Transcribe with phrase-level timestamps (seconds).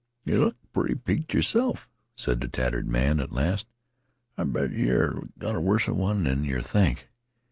[0.25, 3.67] "Yeh look pretty peek ed yerself," said the tattered man at last.
[4.35, 7.09] "I bet yeh 've got a worser one than yeh think.